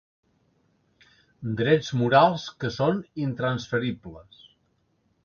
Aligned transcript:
Drets 1.59 1.91
morals, 2.01 2.45
que 2.63 2.71
són 2.79 3.05
intransferibles. 3.27 4.41